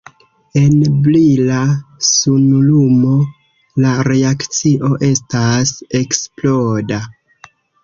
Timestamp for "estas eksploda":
5.11-7.03